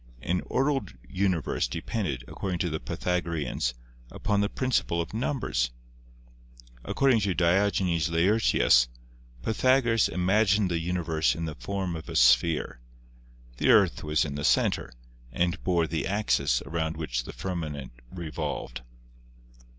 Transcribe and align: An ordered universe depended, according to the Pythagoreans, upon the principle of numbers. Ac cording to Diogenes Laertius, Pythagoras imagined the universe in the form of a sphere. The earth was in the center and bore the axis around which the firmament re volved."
An 0.23 0.41
ordered 0.47 0.97
universe 1.07 1.67
depended, 1.67 2.25
according 2.27 2.57
to 2.57 2.71
the 2.71 2.79
Pythagoreans, 2.79 3.75
upon 4.09 4.41
the 4.41 4.49
principle 4.49 4.99
of 4.99 5.13
numbers. 5.13 5.69
Ac 6.83 6.95
cording 6.95 7.19
to 7.19 7.35
Diogenes 7.35 8.09
Laertius, 8.09 8.87
Pythagoras 9.43 10.09
imagined 10.09 10.71
the 10.71 10.79
universe 10.79 11.35
in 11.35 11.45
the 11.45 11.53
form 11.53 11.95
of 11.95 12.09
a 12.09 12.15
sphere. 12.15 12.81
The 13.57 13.69
earth 13.69 14.03
was 14.03 14.25
in 14.25 14.33
the 14.33 14.43
center 14.43 14.91
and 15.31 15.63
bore 15.63 15.85
the 15.85 16.07
axis 16.07 16.63
around 16.63 16.97
which 16.97 17.25
the 17.25 17.31
firmament 17.33 17.91
re 18.11 18.31
volved." 18.31 18.81